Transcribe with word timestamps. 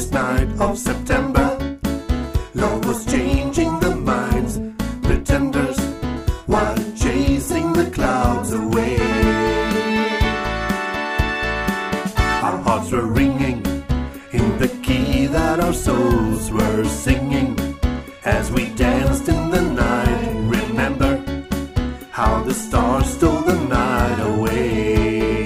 first 0.00 0.12
night 0.14 0.48
of 0.60 0.78
September. 0.78 1.78
Love 2.54 2.86
was 2.86 3.04
changing 3.04 3.78
the 3.80 3.94
minds, 3.94 4.58
pretenders, 5.02 5.78
while 6.46 6.76
chasing 6.96 7.70
the 7.74 7.90
clouds 7.90 8.50
away. 8.54 8.96
Our 12.46 12.56
hearts 12.66 12.90
were 12.92 13.08
ringing 13.20 13.58
in 14.32 14.46
the 14.58 14.70
key 14.82 15.26
that 15.26 15.60
our 15.60 15.74
souls 15.74 16.50
were 16.50 16.84
singing 16.84 17.58
as 18.24 18.50
we 18.50 18.70
danced 18.70 19.28
in 19.28 19.50
the 19.50 19.60
night. 19.60 20.32
Remember 20.58 21.12
how 22.10 22.42
the 22.42 22.54
stars 22.54 23.06
stole 23.16 23.42
the 23.42 23.58
night 23.68 24.20
away. 24.32 25.39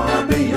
I'll 0.00 0.26
be 0.28 0.47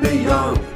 be 0.00 0.22
young. 0.22 0.69